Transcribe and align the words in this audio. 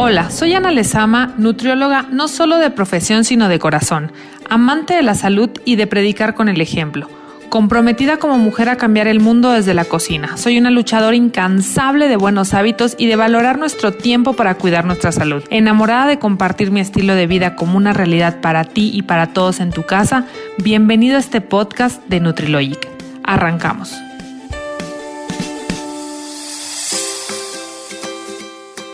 Hola, 0.00 0.30
soy 0.30 0.54
Ana 0.54 0.70
Lezama, 0.70 1.34
nutrióloga 1.38 2.06
no 2.08 2.28
solo 2.28 2.58
de 2.58 2.70
profesión 2.70 3.24
sino 3.24 3.48
de 3.48 3.58
corazón, 3.58 4.12
amante 4.48 4.94
de 4.94 5.02
la 5.02 5.16
salud 5.16 5.50
y 5.64 5.74
de 5.74 5.88
predicar 5.88 6.36
con 6.36 6.48
el 6.48 6.60
ejemplo. 6.60 7.08
Comprometida 7.48 8.18
como 8.18 8.38
mujer 8.38 8.68
a 8.68 8.76
cambiar 8.76 9.08
el 9.08 9.18
mundo 9.18 9.50
desde 9.50 9.74
la 9.74 9.84
cocina. 9.84 10.36
Soy 10.36 10.56
una 10.56 10.70
luchadora 10.70 11.16
incansable 11.16 12.06
de 12.06 12.14
buenos 12.14 12.54
hábitos 12.54 12.94
y 12.96 13.08
de 13.08 13.16
valorar 13.16 13.58
nuestro 13.58 13.90
tiempo 13.90 14.34
para 14.34 14.54
cuidar 14.54 14.84
nuestra 14.84 15.10
salud. 15.10 15.42
Enamorada 15.50 16.06
de 16.06 16.20
compartir 16.20 16.70
mi 16.70 16.78
estilo 16.78 17.16
de 17.16 17.26
vida 17.26 17.56
como 17.56 17.76
una 17.76 17.92
realidad 17.92 18.40
para 18.40 18.62
ti 18.62 18.92
y 18.94 19.02
para 19.02 19.32
todos 19.32 19.58
en 19.58 19.72
tu 19.72 19.82
casa, 19.82 20.26
bienvenido 20.58 21.16
a 21.16 21.20
este 21.20 21.40
podcast 21.40 22.00
de 22.06 22.20
Nutrilogic. 22.20 22.86
Arrancamos. 23.24 23.98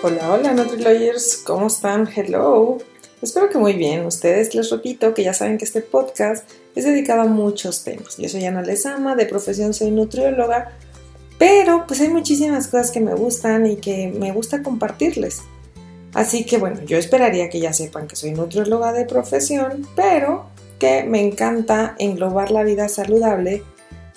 Hola, 0.07 0.33
hola 0.33 0.53
Nutrilogers, 0.53 1.39
¿cómo 1.47 1.69
están? 1.69 2.07
Hello. 2.15 2.77
Espero 3.23 3.49
que 3.49 3.57
muy 3.57 3.73
bien. 3.73 4.05
Ustedes 4.05 4.55
les 4.55 4.69
repito 4.69 5.15
que 5.15 5.25
ya 5.25 5.33
saben 5.33 5.57
que 5.57 5.65
este 5.65 5.81
podcast 5.81 6.47
es 6.75 6.85
dedicado 6.85 7.23
a 7.23 7.25
muchos 7.25 7.85
temas. 7.85 8.19
Yo 8.19 8.29
soy 8.29 8.45
Ana 8.45 8.61
Lezama, 8.61 9.17
de 9.17 9.25
profesión 9.25 9.73
soy 9.73 9.91
nutrióloga, 9.93 10.73
pero 11.39 11.87
pues 11.87 12.03
hay 12.03 12.11
muchísimas 12.11 12.67
cosas 12.67 12.91
que 12.91 13.01
me 13.01 13.15
gustan 13.15 13.65
y 13.65 13.77
que 13.77 14.09
me 14.09 14.31
gusta 14.33 14.63
compartirles. 14.63 15.41
Así 16.13 16.45
que 16.45 16.59
bueno, 16.59 16.83
yo 16.85 16.99
esperaría 16.99 17.49
que 17.49 17.61
ya 17.61 17.73
sepan 17.73 18.07
que 18.07 18.17
soy 18.17 18.33
nutrióloga 18.33 18.93
de 18.93 19.07
profesión, 19.07 19.89
pero 19.97 20.51
que 20.79 21.05
me 21.05 21.23
encanta 21.23 21.97
englobar 21.99 22.51
la 22.51 22.63
vida 22.63 22.91
saludable 22.91 23.63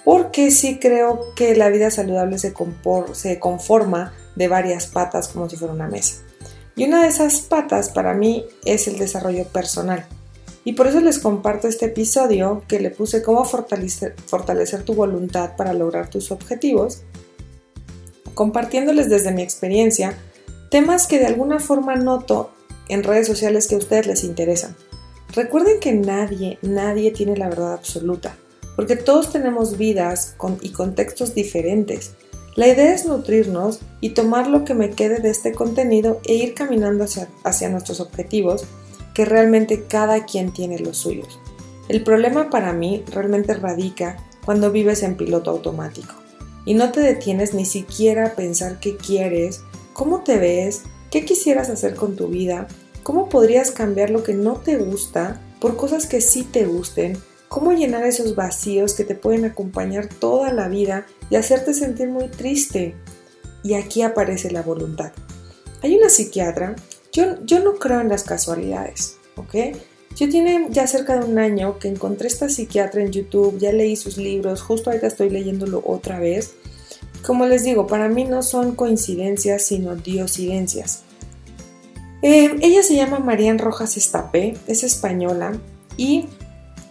porque 0.03 0.52
sí 0.52 0.80
creo 0.80 1.33
que 1.33 1.55
la 1.55 1.69
vida 1.69 1.91
saludable 1.91 2.39
se, 2.39 2.53
se 3.13 3.39
conforma 3.39 4.11
de 4.37 4.47
varias 4.47 4.85
patas 4.85 5.27
como 5.27 5.49
si 5.49 5.57
fuera 5.57 5.73
una 5.73 5.87
mesa. 5.87 6.21
Y 6.75 6.85
una 6.85 7.01
de 7.01 7.09
esas 7.09 7.41
patas 7.41 7.89
para 7.89 8.13
mí 8.13 8.45
es 8.63 8.88
el 8.88 8.99
desarrollo 8.99 9.45
personal. 9.45 10.05
Y 10.63 10.73
por 10.73 10.85
eso 10.85 10.99
les 10.99 11.17
comparto 11.17 11.67
este 11.67 11.88
episodio 11.88 12.63
que 12.67 12.79
le 12.79 12.91
puse 12.91 13.23
cómo 13.23 13.44
fortalecer, 13.45 14.16
fortalecer 14.27 14.83
tu 14.83 14.94
voluntad 14.94 15.55
para 15.55 15.73
lograr 15.73 16.09
tus 16.09 16.29
objetivos, 16.29 17.02
compartiéndoles 18.35 19.09
desde 19.09 19.31
mi 19.31 19.41
experiencia 19.41 20.16
temas 20.69 21.07
que 21.07 21.17
de 21.17 21.25
alguna 21.25 21.59
forma 21.59 21.95
noto 21.95 22.51
en 22.89 23.03
redes 23.03 23.25
sociales 23.25 23.67
que 23.67 23.75
a 23.75 23.79
ustedes 23.79 24.05
les 24.05 24.23
interesan. 24.23 24.75
Recuerden 25.33 25.79
que 25.79 25.94
nadie, 25.94 26.59
nadie 26.61 27.11
tiene 27.11 27.38
la 27.38 27.49
verdad 27.49 27.73
absoluta, 27.73 28.35
porque 28.75 28.95
todos 28.95 29.31
tenemos 29.31 29.77
vidas 29.77 30.35
y 30.61 30.69
contextos 30.69 31.33
diferentes 31.33 32.11
la 32.58 32.67
idea 32.67 32.91
es 32.91 33.05
nutrirnos 33.05 33.81
y 34.02 34.09
tomar 34.09 34.47
lo 34.47 34.66
que 34.66 34.73
me 34.73 34.89
quede 34.89 35.19
de 35.19 35.30
este 35.30 35.53
contenido 35.53 36.19
e 36.25 36.33
ir 36.33 36.55
caminando 36.55 37.05
hacia, 37.44 37.69
nuestros 37.69 38.00
objetivos, 38.00 38.66
que 39.13 39.25
realmente 39.25 39.83
cada 39.83 40.25
quien 40.25 40.52
tiene 40.52 40.80
los 40.80 40.97
suyos. 40.97 41.39
El 41.88 42.03
problema 42.03 42.50
para 42.50 42.73
mí 42.73 43.03
realmente 43.11 43.53
radica 43.53 44.17
cuando 44.44 44.72
vives 44.72 45.03
en 45.03 45.17
piloto 45.17 45.52
automático 45.52 46.16
y 46.66 46.73
no 46.73 46.91
te 46.91 47.02
detienes 47.02 47.53
ni 47.53 47.63
siquiera 47.63 48.25
a 48.25 48.35
pensar 48.35 48.80
qué 48.80 48.97
quieres, 48.97 49.61
cómo 49.94 50.23
te 50.23 50.39
ves, 50.39 50.81
qué 51.11 51.25
quisieras 51.25 51.69
hacer 51.69 51.94
con 51.94 52.16
tu 52.16 52.28
vida, 52.28 52.67
cómo 53.03 53.30
podrías 53.30 53.69
cambiar 53.69 54.09
lo 54.09 54.23
que 54.23 54.33
no 54.33 54.55
te 54.55 54.78
gusta 54.78 55.39
por 55.61 55.78
cosas 55.78 56.08
que 56.08 56.22
sí 56.22 56.41
te 56.44 56.66
gusten, 56.66 57.19
cómo 57.48 57.72
llenar 57.72 58.06
esos 58.06 58.36
vacíos 58.36 58.94
que 58.94 59.03
te 59.03 59.16
pueden 59.16 59.45
acompañar 59.45 60.08
toda 60.08 60.52
la 60.53 60.67
vida 60.67 61.06
y 61.30 61.36
hacerte 61.36 61.73
sentir 61.73 62.09
muy 62.09 62.28
triste. 62.28 62.95
Y 63.64 63.73
aquí 63.73 64.02
aparece 64.02 64.52
la 64.52 64.62
voluntad. 64.62 65.12
Hay 65.81 65.95
una 65.95 66.09
psiquiatra, 66.09 66.75
yo, 67.12 67.44
yo 67.45 67.59
no 67.64 67.75
creo 67.75 68.02
en 68.02 68.09
las 68.09 68.23
casualidades, 68.23 69.18
¿ok? 69.36 69.56
Yo 70.16 70.28
tiene 70.30 70.68
ya 70.72 70.88
cerca 70.88 71.20
de 71.20 71.25
un 71.25 71.38
año 71.38 71.78
que 71.78 71.88
encontré 71.88 72.28
esta 72.28 72.50
psiquiatra 72.50 73.02
en 73.03 73.12
YouTube, 73.12 73.59
ya 73.59 73.72
leí 73.72 73.96
sus 73.96 74.18
libros, 74.18 74.62
justo 74.62 74.90
ahorita 74.90 75.07
estoy 75.07 75.30
leyéndolo 75.30 75.84
otra 75.86 76.19
vez. 76.19 76.53
Como 77.25 77.46
les 77.46 77.63
digo, 77.63 77.86
para 77.86 78.09
mí 78.09 78.24
no 78.24 78.41
son 78.41 78.75
coincidencias, 78.75 79.63
sino 79.63 79.96
diosidencias. 79.96 81.03
Eh, 82.24 82.56
ella 82.62 82.81
se 82.81 82.96
llama 82.96 83.19
Marian 83.19 83.59
Rojas 83.59 83.96
Estapé, 83.96 84.57
es 84.66 84.84
española 84.84 85.59
y 85.97 86.25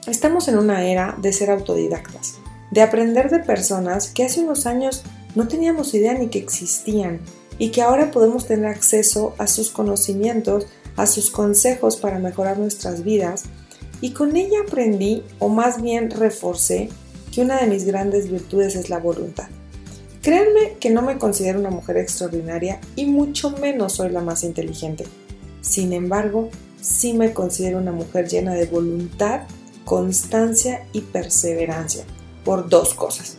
estamos 0.06 0.48
en 0.48 0.58
una 0.58 0.84
era 0.84 1.16
de 1.20 1.32
ser 1.32 1.50
autodidactas 1.50 2.38
de 2.70 2.82
aprender 2.82 3.30
de 3.30 3.38
personas 3.38 4.08
que 4.08 4.24
hace 4.24 4.40
unos 4.40 4.66
años 4.66 5.02
no 5.34 5.48
teníamos 5.48 5.94
idea 5.94 6.14
ni 6.14 6.28
que 6.28 6.38
existían 6.38 7.20
y 7.58 7.70
que 7.70 7.82
ahora 7.82 8.10
podemos 8.10 8.46
tener 8.46 8.66
acceso 8.66 9.34
a 9.38 9.46
sus 9.46 9.70
conocimientos, 9.70 10.66
a 10.96 11.06
sus 11.06 11.30
consejos 11.30 11.96
para 11.96 12.18
mejorar 12.18 12.58
nuestras 12.58 13.02
vidas. 13.02 13.44
Y 14.00 14.10
con 14.10 14.36
ella 14.36 14.58
aprendí, 14.66 15.22
o 15.38 15.48
más 15.48 15.80
bien 15.80 16.10
reforcé, 16.10 16.90
que 17.32 17.40
una 17.40 17.58
de 17.60 17.66
mis 17.66 17.84
grandes 17.84 18.30
virtudes 18.30 18.76
es 18.76 18.90
la 18.90 18.98
voluntad. 18.98 19.46
Créanme 20.20 20.76
que 20.80 20.90
no 20.90 21.02
me 21.02 21.18
considero 21.18 21.60
una 21.60 21.70
mujer 21.70 21.96
extraordinaria 21.96 22.80
y 22.94 23.06
mucho 23.06 23.50
menos 23.50 23.94
soy 23.94 24.10
la 24.10 24.20
más 24.20 24.42
inteligente. 24.44 25.04
Sin 25.62 25.92
embargo, 25.92 26.50
sí 26.80 27.14
me 27.14 27.32
considero 27.32 27.78
una 27.78 27.92
mujer 27.92 28.28
llena 28.28 28.54
de 28.54 28.66
voluntad, 28.66 29.42
constancia 29.86 30.84
y 30.92 31.00
perseverancia 31.00 32.04
por 32.44 32.68
dos 32.68 32.92
cosas. 32.92 33.38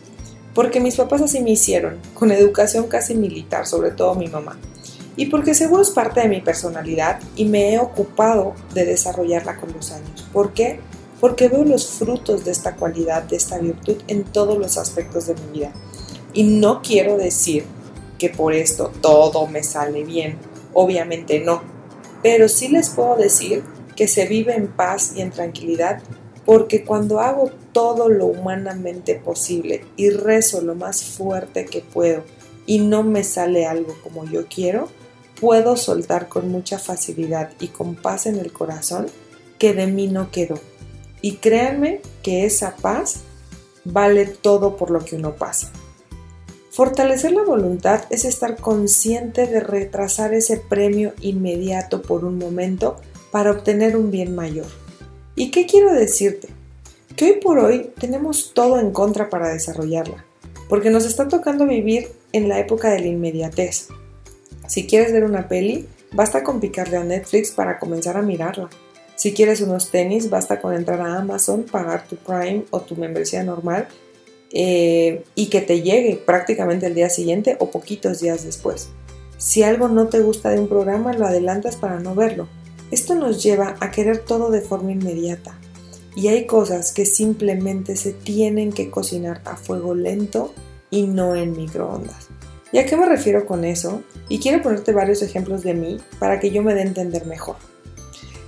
Porque 0.54 0.80
mis 0.80 0.96
papás 0.96 1.20
así 1.20 1.40
me 1.40 1.50
hicieron, 1.50 1.98
con 2.14 2.32
educación 2.32 2.88
casi 2.88 3.14
militar, 3.14 3.66
sobre 3.66 3.90
todo 3.90 4.14
mi 4.14 4.28
mamá. 4.28 4.58
Y 5.14 5.26
porque 5.26 5.52
seguro 5.52 5.82
es 5.82 5.90
parte 5.90 6.20
de 6.22 6.28
mi 6.28 6.40
personalidad 6.40 7.20
y 7.36 7.44
me 7.44 7.74
he 7.74 7.78
ocupado 7.78 8.54
de 8.72 8.86
desarrollarla 8.86 9.58
con 9.58 9.74
los 9.74 9.92
años. 9.92 10.26
¿Por 10.32 10.54
qué? 10.54 10.80
Porque 11.20 11.48
veo 11.48 11.64
los 11.64 11.86
frutos 11.86 12.46
de 12.46 12.52
esta 12.52 12.76
cualidad, 12.76 13.24
de 13.24 13.36
esta 13.36 13.58
virtud 13.58 13.96
en 14.08 14.24
todos 14.24 14.56
los 14.56 14.78
aspectos 14.78 15.26
de 15.26 15.34
mi 15.34 15.58
vida. 15.58 15.72
Y 16.32 16.44
no 16.44 16.80
quiero 16.80 17.18
decir 17.18 17.66
que 18.18 18.30
por 18.30 18.54
esto 18.54 18.90
todo 19.02 19.46
me 19.48 19.62
sale 19.62 20.02
bien. 20.02 20.38
Obviamente 20.72 21.40
no. 21.40 21.60
Pero 22.22 22.48
sí 22.48 22.68
les 22.68 22.88
puedo 22.88 23.16
decir 23.16 23.64
que 23.96 24.08
se 24.08 24.26
vive 24.26 24.54
en 24.54 24.68
paz 24.68 25.12
y 25.14 25.20
en 25.20 25.30
tranquilidad 25.30 26.00
porque 26.48 26.82
cuando 26.82 27.20
hago 27.20 27.50
todo 27.72 28.08
lo 28.08 28.24
humanamente 28.24 29.16
posible 29.16 29.84
y 29.98 30.08
rezo 30.08 30.62
lo 30.62 30.74
más 30.74 31.04
fuerte 31.04 31.66
que 31.66 31.82
puedo 31.82 32.22
y 32.64 32.78
no 32.78 33.02
me 33.02 33.22
sale 33.22 33.66
algo 33.66 33.94
como 34.02 34.24
yo 34.24 34.46
quiero, 34.46 34.88
puedo 35.38 35.76
soltar 35.76 36.30
con 36.30 36.48
mucha 36.48 36.78
facilidad 36.78 37.50
y 37.60 37.68
con 37.68 37.96
paz 37.96 38.24
en 38.24 38.38
el 38.38 38.50
corazón 38.50 39.08
que 39.58 39.74
de 39.74 39.88
mí 39.88 40.06
no 40.06 40.30
quedó. 40.30 40.58
Y 41.20 41.36
créanme 41.36 42.00
que 42.22 42.46
esa 42.46 42.76
paz 42.76 43.16
vale 43.84 44.24
todo 44.24 44.78
por 44.78 44.90
lo 44.90 45.00
que 45.00 45.16
uno 45.16 45.36
pasa. 45.36 45.70
Fortalecer 46.70 47.32
la 47.32 47.44
voluntad 47.44 48.04
es 48.08 48.24
estar 48.24 48.56
consciente 48.56 49.46
de 49.46 49.60
retrasar 49.60 50.32
ese 50.32 50.56
premio 50.56 51.12
inmediato 51.20 52.00
por 52.00 52.24
un 52.24 52.38
momento 52.38 52.96
para 53.30 53.50
obtener 53.50 53.98
un 53.98 54.10
bien 54.10 54.34
mayor. 54.34 54.87
¿Y 55.38 55.52
qué 55.52 55.66
quiero 55.66 55.92
decirte? 55.92 56.48
Que 57.14 57.26
hoy 57.26 57.32
por 57.40 57.60
hoy 57.60 57.92
tenemos 58.00 58.54
todo 58.54 58.80
en 58.80 58.90
contra 58.90 59.30
para 59.30 59.50
desarrollarla, 59.50 60.24
porque 60.68 60.90
nos 60.90 61.04
está 61.04 61.28
tocando 61.28 61.64
vivir 61.64 62.08
en 62.32 62.48
la 62.48 62.58
época 62.58 62.90
de 62.90 62.98
la 62.98 63.06
inmediatez. 63.06 63.86
Si 64.66 64.88
quieres 64.88 65.12
ver 65.12 65.22
una 65.22 65.46
peli, 65.46 65.86
basta 66.10 66.42
con 66.42 66.58
picarle 66.58 66.96
a 66.96 67.04
Netflix 67.04 67.52
para 67.52 67.78
comenzar 67.78 68.16
a 68.16 68.22
mirarla. 68.22 68.68
Si 69.14 69.32
quieres 69.32 69.60
unos 69.60 69.92
tenis, 69.92 70.28
basta 70.28 70.60
con 70.60 70.74
entrar 70.74 71.00
a 71.00 71.18
Amazon, 71.20 71.62
pagar 71.62 72.08
tu 72.08 72.16
Prime 72.16 72.64
o 72.70 72.80
tu 72.80 72.96
membresía 72.96 73.44
normal 73.44 73.86
eh, 74.50 75.22
y 75.36 75.46
que 75.50 75.60
te 75.60 75.82
llegue 75.82 76.16
prácticamente 76.16 76.86
el 76.86 76.96
día 76.96 77.10
siguiente 77.10 77.56
o 77.60 77.70
poquitos 77.70 78.18
días 78.18 78.44
después. 78.44 78.88
Si 79.36 79.62
algo 79.62 79.86
no 79.86 80.08
te 80.08 80.18
gusta 80.18 80.50
de 80.50 80.58
un 80.58 80.68
programa, 80.68 81.12
lo 81.12 81.28
adelantas 81.28 81.76
para 81.76 82.00
no 82.00 82.16
verlo. 82.16 82.48
Esto 82.90 83.14
nos 83.14 83.42
lleva 83.42 83.76
a 83.80 83.90
querer 83.90 84.18
todo 84.18 84.50
de 84.50 84.62
forma 84.62 84.92
inmediata. 84.92 85.58
Y 86.16 86.28
hay 86.28 86.46
cosas 86.46 86.92
que 86.92 87.04
simplemente 87.04 87.96
se 87.96 88.12
tienen 88.12 88.72
que 88.72 88.90
cocinar 88.90 89.42
a 89.44 89.56
fuego 89.56 89.94
lento 89.94 90.54
y 90.90 91.06
no 91.06 91.34
en 91.34 91.52
microondas. 91.52 92.28
¿Y 92.72 92.78
a 92.78 92.86
qué 92.86 92.96
me 92.96 93.06
refiero 93.06 93.46
con 93.46 93.64
eso? 93.64 94.02
Y 94.28 94.38
quiero 94.38 94.62
ponerte 94.62 94.92
varios 94.92 95.22
ejemplos 95.22 95.62
de 95.62 95.74
mí 95.74 96.00
para 96.18 96.40
que 96.40 96.50
yo 96.50 96.62
me 96.62 96.74
dé 96.74 96.80
a 96.80 96.86
entender 96.86 97.26
mejor. 97.26 97.56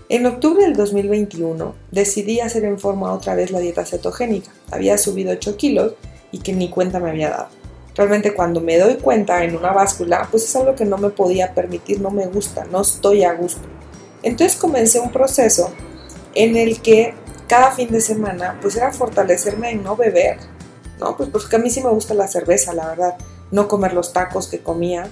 En 0.09 0.27
octubre 0.27 0.65
del 0.65 0.75
2021 0.75 1.75
decidí 1.91 2.41
hacer 2.41 2.65
en 2.65 2.79
forma 2.79 3.13
otra 3.13 3.35
vez 3.35 3.51
la 3.51 3.61
dieta 3.61 3.85
cetogénica. 3.85 4.51
Había 4.71 4.99
subido 4.99 5.33
8 5.33 5.57
kilos 5.57 5.95
y 6.33 6.39
que 6.39 6.53
ni 6.53 6.69
cuenta 6.69 6.99
me 6.99 7.11
había 7.11 7.31
dado. 7.31 7.49
Realmente 7.95 8.35
cuando 8.35 8.61
me 8.61 8.79
doy 8.79 8.95
cuenta 8.95 9.45
en 9.45 9.57
una 9.57 9.73
báscula, 9.73 10.27
pues 10.31 10.45
es 10.45 10.57
algo 10.57 10.75
que 10.75 10.85
no 10.85 10.99
me 10.99 11.11
podía 11.11 11.55
permitir, 11.55 12.01
no 12.01 12.11
me 12.11 12.27
gusta, 12.27 12.65
no 12.65 12.81
estoy 12.81 13.25
a 13.25 13.35
gusto. 13.35 13.63
Entonces 14.23 14.59
comencé 14.59 15.01
un 15.01 15.13
proceso 15.13 15.73
en 16.35 16.57
el 16.57 16.81
que 16.83 17.15
cada 17.49 17.73
fin 17.73 17.91
de 17.91 18.01
semana 18.01 18.59
pues 18.61 18.77
era 18.77 18.93
fortalecerme 18.93 19.71
en 19.71 19.83
no 19.83 19.97
beber, 19.97 20.39
¿no? 20.99 21.17
Pues 21.17 21.29
porque 21.31 21.57
a 21.57 21.59
mí 21.59 21.71
sí 21.71 21.83
me 21.83 21.91
gusta 21.91 22.15
la 22.15 22.29
cerveza, 22.29 22.73
la 22.75 22.89
verdad, 22.89 23.17
no 23.51 23.67
comer 23.67 23.93
los 23.93 24.13
tacos 24.13 24.49
que 24.49 24.61
comía 24.61 25.09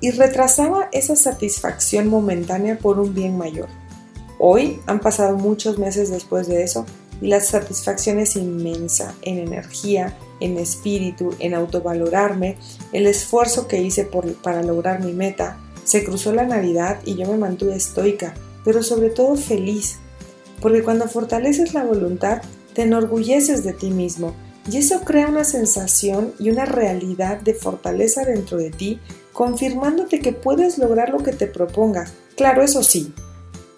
y 0.00 0.10
retrasaba 0.10 0.88
esa 0.92 1.16
satisfacción 1.16 2.08
momentánea 2.08 2.78
por 2.78 2.98
un 2.98 3.14
bien 3.14 3.36
mayor. 3.36 3.68
Hoy 4.38 4.80
han 4.86 5.00
pasado 5.00 5.36
muchos 5.36 5.78
meses 5.78 6.10
después 6.10 6.48
de 6.48 6.64
eso 6.64 6.86
y 7.20 7.28
la 7.28 7.40
satisfacción 7.40 8.18
es 8.18 8.34
inmensa 8.34 9.14
en 9.22 9.38
energía, 9.38 10.16
en 10.40 10.58
espíritu, 10.58 11.34
en 11.38 11.54
autovalorarme, 11.54 12.56
el 12.92 13.06
esfuerzo 13.06 13.68
que 13.68 13.80
hice 13.80 14.08
para 14.42 14.62
lograr 14.62 15.04
mi 15.04 15.12
meta. 15.12 15.60
Se 15.84 16.02
cruzó 16.02 16.32
la 16.32 16.44
Navidad 16.44 16.98
y 17.04 17.14
yo 17.14 17.28
me 17.28 17.36
mantuve 17.36 17.76
estoica, 17.76 18.34
pero 18.64 18.82
sobre 18.82 19.10
todo 19.10 19.36
feliz, 19.36 19.98
porque 20.60 20.82
cuando 20.82 21.08
fortaleces 21.08 21.74
la 21.74 21.84
voluntad, 21.84 22.42
te 22.74 22.82
enorgulleces 22.82 23.64
de 23.64 23.72
ti 23.72 23.90
mismo 23.90 24.34
y 24.70 24.78
eso 24.78 25.00
crea 25.00 25.28
una 25.28 25.44
sensación 25.44 26.32
y 26.38 26.50
una 26.50 26.64
realidad 26.64 27.40
de 27.40 27.54
fortaleza 27.54 28.24
dentro 28.24 28.58
de 28.58 28.70
ti, 28.70 29.00
confirmándote 29.32 30.20
que 30.20 30.32
puedes 30.32 30.78
lograr 30.78 31.10
lo 31.10 31.18
que 31.18 31.32
te 31.32 31.46
propongas. 31.46 32.12
Claro, 32.36 32.62
eso 32.62 32.82
sí, 32.82 33.12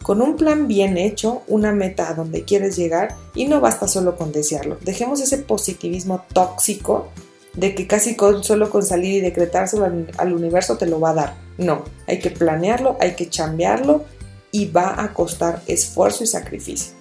con 0.02 0.20
un 0.20 0.36
plan 0.36 0.68
bien 0.68 0.98
hecho, 0.98 1.42
una 1.48 1.72
meta 1.72 2.10
a 2.10 2.14
donde 2.14 2.44
quieres 2.44 2.76
llegar 2.76 3.16
y 3.34 3.46
no 3.46 3.62
basta 3.62 3.88
solo 3.88 4.16
con 4.16 4.32
desearlo. 4.32 4.76
Dejemos 4.82 5.22
ese 5.22 5.38
positivismo 5.38 6.22
tóxico 6.34 7.08
de 7.54 7.74
que 7.74 7.86
casi 7.86 8.14
solo 8.42 8.68
con 8.68 8.82
salir 8.82 9.14
y 9.14 9.20
decretárselo 9.20 9.86
al, 10.18 10.32
universo 10.34 10.76
te 10.76 10.86
lo 10.86 11.00
va 11.00 11.10
a 11.10 11.14
dar. 11.14 11.34
No, 11.56 11.84
hay 12.06 12.18
que 12.18 12.30
planearlo, 12.30 12.98
hay 13.00 13.14
que 13.14 13.30
chambearlo 13.30 14.04
y 14.54 14.66
va 14.66 15.02
a 15.02 15.12
costar 15.12 15.62
esfuerzo 15.66 16.22
y 16.22 16.28
sacrificio. 16.28 16.94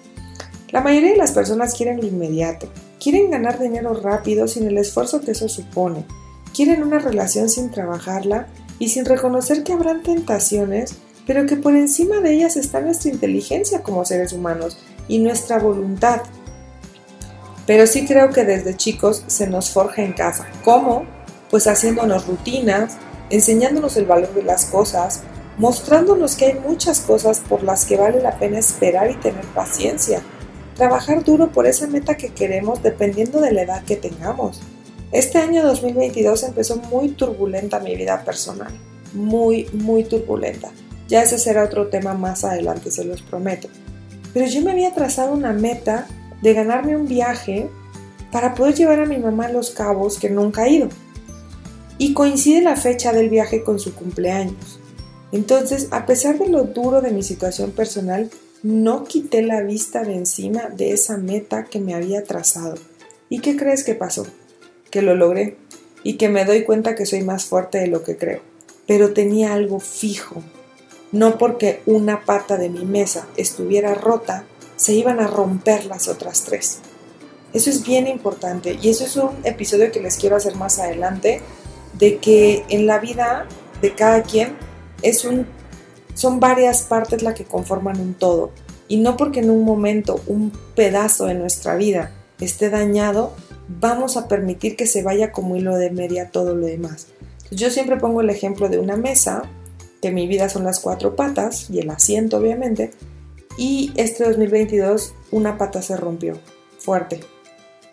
La 0.72 0.80
mayoría 0.80 1.12
de 1.12 1.16
las 1.16 1.30
personas 1.30 1.74
quieren 1.74 1.98
lo 1.98 2.06
inmediato, 2.06 2.68
quieren 3.00 3.30
ganar 3.30 3.60
dinero 3.60 3.94
rápido 3.94 4.48
sin 4.48 4.66
el 4.66 4.76
esfuerzo 4.76 5.20
que 5.20 5.30
eso 5.30 5.48
supone, 5.48 6.04
quieren 6.52 6.82
una 6.82 6.98
relación 6.98 7.48
sin 7.48 7.70
trabajarla 7.70 8.48
y 8.80 8.88
sin 8.88 9.04
reconocer 9.04 9.62
que 9.62 9.72
habrán 9.72 10.02
tentaciones 10.02 10.96
pero 11.26 11.46
que 11.46 11.56
por 11.56 11.74
encima 11.74 12.20
de 12.20 12.34
ellas 12.34 12.56
está 12.56 12.80
nuestra 12.80 13.10
inteligencia 13.10 13.82
como 13.82 14.04
seres 14.04 14.32
humanos 14.32 14.78
y 15.08 15.18
nuestra 15.20 15.58
voluntad. 15.58 16.22
Pero 17.66 17.86
sí 17.86 18.04
creo 18.04 18.30
que 18.30 18.44
desde 18.44 18.76
chicos 18.76 19.24
se 19.26 19.46
nos 19.46 19.70
forja 19.70 20.02
en 20.02 20.12
casa. 20.12 20.46
¿Cómo? 20.64 21.06
Pues 21.50 21.66
haciéndonos 21.66 22.26
rutinas, 22.26 22.96
enseñándonos 23.30 23.96
el 23.96 24.04
valor 24.04 24.34
de 24.34 24.42
las 24.42 24.66
cosas, 24.66 25.22
mostrándonos 25.58 26.36
que 26.36 26.46
hay 26.46 26.54
muchas 26.54 27.00
cosas 27.00 27.40
por 27.40 27.62
las 27.62 27.84
que 27.84 27.96
vale 27.96 28.20
la 28.20 28.38
pena 28.38 28.58
esperar 28.58 29.10
y 29.10 29.14
tener 29.14 29.44
paciencia. 29.46 30.22
Trabajar 30.76 31.22
duro 31.22 31.52
por 31.52 31.66
esa 31.66 31.86
meta 31.86 32.16
que 32.16 32.32
queremos 32.32 32.82
dependiendo 32.82 33.40
de 33.40 33.52
la 33.52 33.62
edad 33.62 33.84
que 33.84 33.96
tengamos. 33.96 34.60
Este 35.12 35.38
año 35.38 35.62
2022 35.62 36.42
empezó 36.42 36.76
muy 36.76 37.10
turbulenta 37.10 37.78
mi 37.78 37.94
vida 37.94 38.24
personal, 38.24 38.72
muy, 39.12 39.68
muy 39.72 40.02
turbulenta. 40.02 40.70
Ya 41.06 41.22
ese 41.22 41.38
será 41.38 41.64
otro 41.64 41.86
tema 41.88 42.14
más 42.14 42.44
adelante, 42.44 42.90
se 42.90 43.04
los 43.04 43.22
prometo. 43.22 43.68
Pero 44.32 44.46
yo 44.46 44.62
me 44.62 44.72
había 44.72 44.92
trazado 44.92 45.32
una 45.32 45.52
meta 45.52 46.08
de 46.42 46.52
ganarme 46.52 46.96
un 46.96 47.06
viaje 47.06 47.70
para 48.32 48.54
poder 48.54 48.74
llevar 48.74 48.98
a 48.98 49.06
mi 49.06 49.18
mamá 49.18 49.46
a 49.46 49.52
Los 49.52 49.70
Cabos 49.70 50.18
que 50.18 50.30
nunca 50.30 50.62
ha 50.62 50.68
ido. 50.68 50.88
Y 51.98 52.12
coincide 52.12 52.62
la 52.62 52.74
fecha 52.74 53.12
del 53.12 53.30
viaje 53.30 53.62
con 53.62 53.78
su 53.78 53.94
cumpleaños. 53.94 54.80
Entonces, 55.34 55.88
a 55.90 56.06
pesar 56.06 56.38
de 56.38 56.48
lo 56.48 56.62
duro 56.62 57.00
de 57.00 57.10
mi 57.10 57.24
situación 57.24 57.72
personal, 57.72 58.30
no 58.62 59.02
quité 59.02 59.42
la 59.42 59.62
vista 59.62 60.04
de 60.04 60.14
encima 60.14 60.68
de 60.68 60.92
esa 60.92 61.16
meta 61.16 61.64
que 61.64 61.80
me 61.80 61.92
había 61.92 62.22
trazado. 62.22 62.76
¿Y 63.28 63.40
qué 63.40 63.56
crees 63.56 63.82
que 63.82 63.96
pasó? 63.96 64.24
Que 64.92 65.02
lo 65.02 65.16
logré 65.16 65.56
y 66.04 66.18
que 66.18 66.28
me 66.28 66.44
doy 66.44 66.62
cuenta 66.62 66.94
que 66.94 67.04
soy 67.04 67.24
más 67.24 67.46
fuerte 67.46 67.78
de 67.78 67.88
lo 67.88 68.04
que 68.04 68.16
creo. 68.16 68.42
Pero 68.86 69.12
tenía 69.12 69.54
algo 69.54 69.80
fijo, 69.80 70.40
no 71.10 71.36
porque 71.36 71.82
una 71.84 72.24
pata 72.24 72.56
de 72.56 72.68
mi 72.68 72.84
mesa 72.84 73.26
estuviera 73.36 73.92
rota, 73.92 74.44
se 74.76 74.92
iban 74.92 75.18
a 75.18 75.26
romper 75.26 75.86
las 75.86 76.06
otras 76.06 76.44
tres. 76.44 76.78
Eso 77.52 77.70
es 77.70 77.84
bien 77.84 78.06
importante 78.06 78.78
y 78.80 78.88
eso 78.88 79.04
es 79.04 79.16
un 79.16 79.30
episodio 79.42 79.90
que 79.90 79.98
les 79.98 80.16
quiero 80.16 80.36
hacer 80.36 80.54
más 80.54 80.78
adelante, 80.78 81.40
de 81.98 82.18
que 82.18 82.64
en 82.68 82.86
la 82.86 83.00
vida 83.00 83.48
de 83.82 83.96
cada 83.96 84.22
quien 84.22 84.56
es 85.04 85.24
un, 85.24 85.46
son 86.14 86.40
varias 86.40 86.82
partes 86.82 87.22
las 87.22 87.34
que 87.34 87.44
conforman 87.44 88.00
un 88.00 88.14
todo. 88.14 88.50
Y 88.88 88.96
no 88.96 89.16
porque 89.16 89.40
en 89.40 89.50
un 89.50 89.64
momento 89.64 90.20
un 90.26 90.50
pedazo 90.74 91.26
de 91.26 91.34
nuestra 91.34 91.76
vida 91.76 92.12
esté 92.40 92.70
dañado, 92.70 93.32
vamos 93.68 94.16
a 94.16 94.28
permitir 94.28 94.76
que 94.76 94.86
se 94.86 95.02
vaya 95.02 95.30
como 95.30 95.56
hilo 95.56 95.76
de 95.76 95.90
media 95.90 96.30
todo 96.30 96.54
lo 96.54 96.66
demás. 96.66 97.08
Yo 97.50 97.70
siempre 97.70 97.96
pongo 97.96 98.20
el 98.20 98.30
ejemplo 98.30 98.68
de 98.68 98.78
una 98.78 98.96
mesa 98.96 99.42
que 100.02 100.10
mi 100.10 100.26
vida 100.26 100.48
son 100.48 100.64
las 100.64 100.80
cuatro 100.80 101.16
patas 101.16 101.70
y 101.70 101.78
el 101.78 101.90
asiento 101.90 102.38
obviamente, 102.38 102.90
y 103.56 103.92
este 103.94 104.24
2022 104.24 105.14
una 105.30 105.56
pata 105.56 105.80
se 105.80 105.96
rompió, 105.96 106.38
fuerte. 106.78 107.20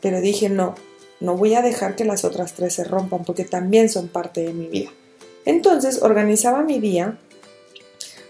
Pero 0.01 0.19
dije 0.19 0.49
no, 0.49 0.75
no 1.19 1.37
voy 1.37 1.53
a 1.53 1.61
dejar 1.61 1.95
que 1.95 2.03
las 2.03 2.25
otras 2.25 2.53
tres 2.53 2.73
se 2.73 2.83
rompan 2.83 3.23
porque 3.23 3.45
también 3.45 3.89
son 3.89 4.07
parte 4.07 4.41
de 4.41 4.53
mi 4.53 4.67
vida. 4.67 4.89
Entonces 5.45 6.01
organizaba 6.01 6.63
mi 6.63 6.79
día 6.79 7.17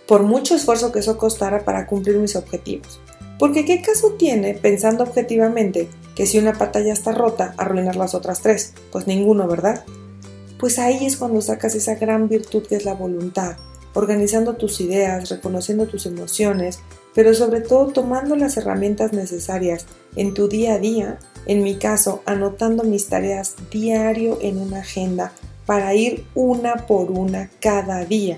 por 0.07 0.23
mucho 0.23 0.55
esfuerzo 0.55 0.91
que 0.91 0.99
eso 0.99 1.17
costara 1.17 1.63
para 1.63 1.87
cumplir 1.87 2.17
mis 2.17 2.35
objetivos. 2.35 2.99
Porque 3.39 3.65
¿qué 3.65 3.81
caso 3.81 4.13
tiene, 4.19 4.53
pensando 4.53 5.03
objetivamente, 5.03 5.89
que 6.15 6.25
si 6.25 6.37
una 6.37 6.53
pata 6.53 6.79
ya 6.81 6.93
está 6.93 7.11
rota, 7.11 7.53
arruinar 7.57 7.95
las 7.95 8.13
otras 8.13 8.41
tres? 8.41 8.73
Pues 8.91 9.07
ninguno, 9.07 9.47
¿verdad? 9.47 9.83
Pues 10.59 10.77
ahí 10.79 11.05
es 11.05 11.17
cuando 11.17 11.41
sacas 11.41 11.75
esa 11.75 11.95
gran 11.95 12.29
virtud 12.29 12.63
que 12.67 12.75
es 12.75 12.85
la 12.85 12.93
voluntad, 12.93 13.57
organizando 13.93 14.55
tus 14.55 14.79
ideas, 14.79 15.29
reconociendo 15.29 15.87
tus 15.87 16.05
emociones, 16.05 16.79
pero 17.15 17.33
sobre 17.33 17.61
todo 17.61 17.87
tomando 17.87 18.35
las 18.35 18.57
herramientas 18.57 19.11
necesarias 19.11 19.85
en 20.15 20.33
tu 20.33 20.47
día 20.47 20.75
a 20.75 20.79
día, 20.79 21.19
en 21.47 21.63
mi 21.63 21.77
caso, 21.77 22.21
anotando 22.25 22.83
mis 22.83 23.07
tareas 23.07 23.55
diario 23.71 24.37
en 24.41 24.59
una 24.59 24.81
agenda 24.81 25.33
para 25.65 25.93
ir 25.93 26.25
una 26.35 26.87
por 26.87 27.11
una 27.11 27.49
cada 27.59 28.03
día. 28.05 28.37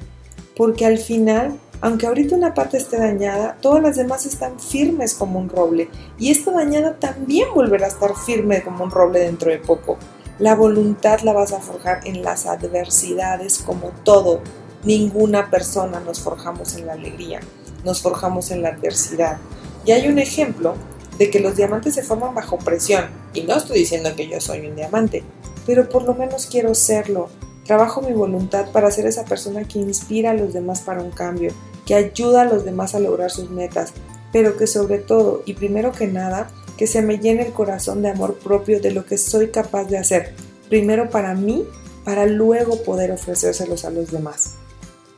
Porque 0.55 0.85
al 0.85 0.97
final, 0.97 1.59
aunque 1.81 2.07
ahorita 2.07 2.35
una 2.35 2.53
parte 2.53 2.77
esté 2.77 2.97
dañada, 2.97 3.57
todas 3.59 3.81
las 3.81 3.95
demás 3.95 4.25
están 4.25 4.59
firmes 4.59 5.13
como 5.13 5.39
un 5.39 5.49
roble. 5.49 5.89
Y 6.19 6.31
esta 6.31 6.51
dañada 6.51 6.99
también 6.99 7.47
volverá 7.53 7.85
a 7.85 7.89
estar 7.89 8.15
firme 8.15 8.61
como 8.63 8.83
un 8.83 8.91
roble 8.91 9.19
dentro 9.19 9.49
de 9.49 9.59
poco. 9.59 9.97
La 10.39 10.55
voluntad 10.55 11.21
la 11.21 11.33
vas 11.33 11.53
a 11.53 11.59
forjar 11.59 12.01
en 12.05 12.23
las 12.23 12.45
adversidades 12.45 13.59
como 13.59 13.91
todo, 14.03 14.41
Ninguna 14.83 15.49
persona 15.49 16.01
nos 16.01 16.19
forjamos 16.19 16.75
en 16.75 16.87
la 16.87 16.93
alegría, 16.93 17.39
nos 17.85 18.01
forjamos 18.01 18.51
en 18.51 18.61
la 18.61 18.69
adversidad. 18.69 19.37
Y 19.85 19.93
hay 19.93 20.09
un 20.09 20.19
ejemplo 20.19 20.75
de 21.17 21.29
que 21.29 21.39
los 21.39 21.55
diamantes 21.55 21.95
se 21.95 22.03
forman 22.03 22.35
bajo 22.35 22.57
presión. 22.57 23.05
Y 23.33 23.43
no 23.43 23.55
estoy 23.55 23.79
diciendo 23.79 24.13
que 24.13 24.27
yo 24.27 24.41
soy 24.41 24.67
un 24.67 24.75
diamante, 24.75 25.23
pero 25.65 25.89
por 25.89 26.03
lo 26.03 26.13
menos 26.13 26.45
quiero 26.45 26.73
serlo. 26.75 27.29
Trabajo 27.65 28.01
mi 28.01 28.13
voluntad 28.13 28.71
para 28.71 28.91
ser 28.91 29.05
esa 29.05 29.25
persona 29.25 29.63
que 29.65 29.79
inspira 29.79 30.31
a 30.31 30.33
los 30.33 30.53
demás 30.53 30.81
para 30.81 31.01
un 31.01 31.11
cambio, 31.11 31.51
que 31.85 31.95
ayuda 31.95 32.41
a 32.41 32.45
los 32.45 32.65
demás 32.65 32.95
a 32.95 32.99
lograr 32.99 33.31
sus 33.31 33.49
metas, 33.49 33.93
pero 34.31 34.57
que 34.57 34.67
sobre 34.67 34.97
todo 34.97 35.43
y 35.45 35.53
primero 35.53 35.91
que 35.91 36.07
nada, 36.07 36.49
que 36.77 36.87
se 36.87 37.01
me 37.01 37.19
llene 37.19 37.45
el 37.45 37.53
corazón 37.53 38.01
de 38.01 38.09
amor 38.09 38.35
propio 38.35 38.81
de 38.81 38.91
lo 38.91 39.05
que 39.05 39.17
soy 39.17 39.49
capaz 39.49 39.85
de 39.85 39.97
hacer, 39.97 40.33
primero 40.69 41.09
para 41.09 41.35
mí, 41.35 41.65
para 42.03 42.25
luego 42.25 42.83
poder 42.83 43.11
ofrecérselos 43.11 43.85
a 43.85 43.91
los 43.91 44.11
demás. 44.11 44.55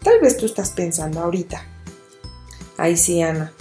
Tal 0.04 0.20
vez 0.20 0.38
tú 0.38 0.46
estás 0.46 0.72
pensando 0.72 1.20
ahorita. 1.22 1.64
Ay, 2.78 2.98
sí, 2.98 3.22
Ana, 3.22 3.54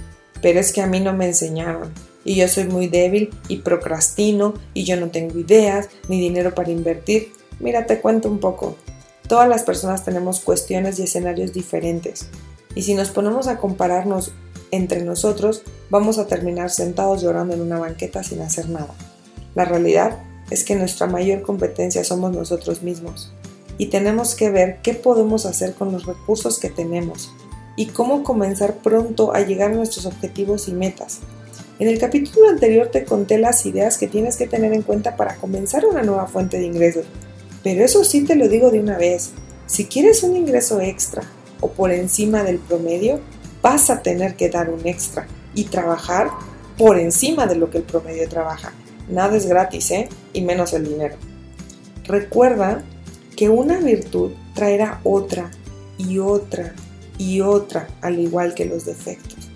pero 0.42 0.60
es 0.60 0.72
que 0.72 0.82
a 0.82 0.86
mí 0.86 1.00
no 1.00 1.14
me 1.14 1.26
enseñaron. 1.26 1.92
Y 2.24 2.36
yo 2.36 2.48
soy 2.48 2.64
muy 2.64 2.88
débil 2.88 3.30
y 3.48 3.58
procrastino 3.58 4.54
y 4.72 4.84
yo 4.84 4.96
no 4.96 5.10
tengo 5.10 5.38
ideas 5.38 5.88
ni 6.08 6.20
dinero 6.20 6.54
para 6.54 6.70
invertir. 6.70 7.32
Mira, 7.60 7.86
te 7.86 8.00
cuento 8.00 8.28
un 8.28 8.38
poco. 8.38 8.76
Todas 9.28 9.48
las 9.48 9.62
personas 9.62 10.04
tenemos 10.04 10.40
cuestiones 10.40 10.98
y 10.98 11.04
escenarios 11.04 11.52
diferentes. 11.52 12.28
Y 12.74 12.82
si 12.82 12.94
nos 12.94 13.10
ponemos 13.10 13.46
a 13.46 13.58
compararnos 13.58 14.32
entre 14.70 15.04
nosotros, 15.04 15.62
vamos 15.90 16.18
a 16.18 16.26
terminar 16.26 16.70
sentados 16.70 17.22
llorando 17.22 17.54
en 17.54 17.60
una 17.60 17.78
banqueta 17.78 18.24
sin 18.24 18.42
hacer 18.42 18.68
nada. 18.68 18.94
La 19.54 19.64
realidad 19.64 20.18
es 20.50 20.64
que 20.64 20.74
nuestra 20.74 21.06
mayor 21.06 21.42
competencia 21.42 22.04
somos 22.04 22.34
nosotros 22.34 22.82
mismos 22.82 23.32
y 23.78 23.86
tenemos 23.86 24.34
que 24.34 24.50
ver 24.50 24.78
qué 24.82 24.94
podemos 24.94 25.46
hacer 25.46 25.74
con 25.74 25.92
los 25.92 26.06
recursos 26.06 26.58
que 26.58 26.70
tenemos 26.70 27.32
y 27.76 27.86
cómo 27.86 28.22
comenzar 28.22 28.76
pronto 28.76 29.34
a 29.34 29.40
llegar 29.40 29.72
a 29.72 29.74
nuestros 29.74 30.06
objetivos 30.06 30.68
y 30.68 30.72
metas. 30.72 31.20
En 31.80 31.88
el 31.88 31.98
capítulo 31.98 32.48
anterior 32.48 32.88
te 32.88 33.04
conté 33.04 33.36
las 33.36 33.66
ideas 33.66 33.98
que 33.98 34.06
tienes 34.06 34.36
que 34.36 34.46
tener 34.46 34.72
en 34.72 34.82
cuenta 34.82 35.16
para 35.16 35.34
comenzar 35.36 35.84
una 35.84 36.02
nueva 36.02 36.28
fuente 36.28 36.58
de 36.58 36.66
ingresos, 36.66 37.04
pero 37.64 37.84
eso 37.84 38.04
sí 38.04 38.24
te 38.24 38.36
lo 38.36 38.48
digo 38.48 38.70
de 38.70 38.78
una 38.78 38.96
vez, 38.96 39.32
si 39.66 39.86
quieres 39.86 40.22
un 40.22 40.36
ingreso 40.36 40.80
extra 40.80 41.22
o 41.60 41.72
por 41.72 41.90
encima 41.90 42.44
del 42.44 42.58
promedio, 42.58 43.20
vas 43.60 43.90
a 43.90 44.02
tener 44.02 44.36
que 44.36 44.50
dar 44.50 44.70
un 44.70 44.86
extra 44.86 45.26
y 45.52 45.64
trabajar 45.64 46.30
por 46.78 46.98
encima 46.98 47.46
de 47.46 47.56
lo 47.56 47.70
que 47.70 47.78
el 47.78 47.84
promedio 47.84 48.28
trabaja. 48.28 48.72
Nada 49.08 49.36
es 49.36 49.46
gratis, 49.46 49.90
¿eh? 49.90 50.08
Y 50.32 50.42
menos 50.42 50.74
el 50.74 50.86
dinero. 50.86 51.16
Recuerda 52.04 52.84
que 53.36 53.48
una 53.48 53.80
virtud 53.80 54.32
traerá 54.54 55.00
otra 55.02 55.50
y 55.98 56.18
otra 56.18 56.74
y 57.18 57.40
otra, 57.40 57.88
al 58.00 58.18
igual 58.18 58.54
que 58.54 58.64
los 58.64 58.84
defectos. 58.84 59.50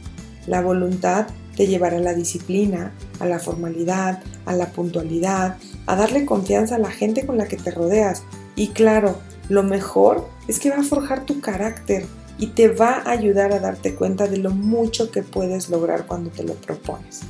La 0.46 0.62
voluntad 0.62 1.26
te 1.58 1.66
llevará 1.66 1.96
a 1.96 2.00
la 2.00 2.14
disciplina, 2.14 2.92
a 3.18 3.26
la 3.26 3.40
formalidad, 3.40 4.22
a 4.46 4.54
la 4.54 4.70
puntualidad, 4.70 5.56
a 5.86 5.96
darle 5.96 6.24
confianza 6.24 6.76
a 6.76 6.78
la 6.78 6.92
gente 6.92 7.26
con 7.26 7.36
la 7.36 7.48
que 7.48 7.56
te 7.56 7.72
rodeas. 7.72 8.22
Y 8.54 8.68
claro, 8.68 9.16
lo 9.48 9.64
mejor 9.64 10.28
es 10.46 10.60
que 10.60 10.70
va 10.70 10.76
a 10.76 10.84
forjar 10.84 11.26
tu 11.26 11.40
carácter 11.40 12.06
y 12.38 12.46
te 12.48 12.68
va 12.68 13.02
a 13.04 13.10
ayudar 13.10 13.52
a 13.52 13.58
darte 13.58 13.96
cuenta 13.96 14.28
de 14.28 14.36
lo 14.36 14.50
mucho 14.50 15.10
que 15.10 15.24
puedes 15.24 15.68
lograr 15.68 16.06
cuando 16.06 16.30
te 16.30 16.44
lo 16.44 16.54
propones. 16.54 17.22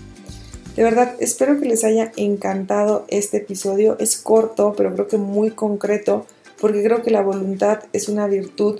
De 0.76 0.82
verdad, 0.82 1.14
espero 1.20 1.58
que 1.58 1.66
les 1.66 1.82
haya 1.82 2.12
encantado 2.16 3.06
este 3.08 3.38
episodio. 3.38 3.96
Es 3.98 4.18
corto, 4.18 4.74
pero 4.76 4.92
creo 4.92 5.08
que 5.08 5.16
muy 5.16 5.52
concreto, 5.52 6.26
porque 6.60 6.82
creo 6.84 7.02
que 7.02 7.10
la 7.10 7.22
voluntad 7.22 7.84
es 7.94 8.10
una 8.10 8.26
virtud 8.26 8.78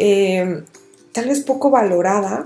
eh, 0.00 0.64
tal 1.12 1.28
vez 1.28 1.42
poco 1.42 1.70
valorada, 1.70 2.44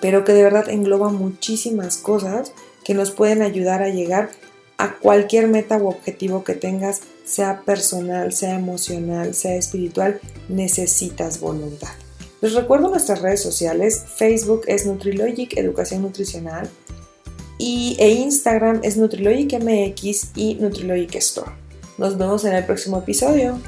pero 0.00 0.24
que 0.24 0.32
de 0.32 0.42
verdad 0.42 0.68
engloba 0.68 1.10
muchísimas 1.10 1.96
cosas 1.96 2.52
que 2.84 2.94
nos 2.94 3.10
pueden 3.10 3.42
ayudar 3.42 3.82
a 3.82 3.90
llegar 3.90 4.30
a 4.78 4.94
cualquier 4.94 5.48
meta 5.48 5.76
u 5.76 5.88
objetivo 5.88 6.44
que 6.44 6.54
tengas, 6.54 7.02
sea 7.24 7.62
personal, 7.62 8.32
sea 8.32 8.54
emocional, 8.54 9.34
sea 9.34 9.56
espiritual, 9.56 10.20
necesitas 10.48 11.40
voluntad. 11.40 11.90
Les 12.40 12.54
recuerdo 12.54 12.88
nuestras 12.88 13.20
redes 13.20 13.42
sociales, 13.42 14.04
Facebook 14.16 14.62
es 14.68 14.86
Nutrilogic 14.86 15.58
Educación 15.58 16.02
Nutricional 16.02 16.70
y, 17.58 17.96
e 17.98 18.10
Instagram 18.12 18.80
es 18.84 18.96
Nutrilogic 18.96 19.60
MX 19.60 20.30
y 20.36 20.54
Nutrilogic 20.54 21.16
Store. 21.16 21.50
Nos 21.98 22.16
vemos 22.16 22.44
en 22.44 22.54
el 22.54 22.64
próximo 22.64 22.98
episodio. 22.98 23.58